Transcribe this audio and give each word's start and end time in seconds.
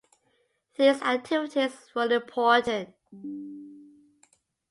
These 0.79 0.99
activities 1.03 1.91
were 1.93 2.11
important. 2.11 2.95